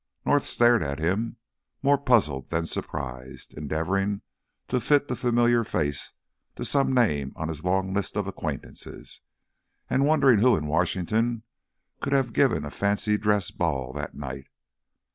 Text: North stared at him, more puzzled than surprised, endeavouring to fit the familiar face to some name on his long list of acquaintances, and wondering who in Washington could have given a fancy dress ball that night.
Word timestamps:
North 0.25 0.47
stared 0.47 0.81
at 0.81 0.97
him, 0.97 1.37
more 1.83 1.95
puzzled 1.99 2.49
than 2.49 2.65
surprised, 2.65 3.53
endeavouring 3.55 4.23
to 4.67 4.81
fit 4.81 5.07
the 5.07 5.15
familiar 5.15 5.63
face 5.63 6.13
to 6.55 6.65
some 6.65 6.91
name 6.91 7.33
on 7.35 7.49
his 7.49 7.63
long 7.63 7.93
list 7.93 8.15
of 8.17 8.25
acquaintances, 8.25 9.21
and 9.91 10.03
wondering 10.07 10.39
who 10.39 10.55
in 10.57 10.65
Washington 10.65 11.43
could 12.01 12.13
have 12.13 12.33
given 12.33 12.65
a 12.65 12.71
fancy 12.71 13.15
dress 13.15 13.51
ball 13.51 13.93
that 13.93 14.15
night. 14.15 14.47